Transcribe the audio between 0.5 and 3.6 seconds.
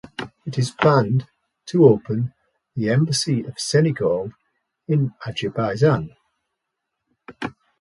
is planned to open the Embassy of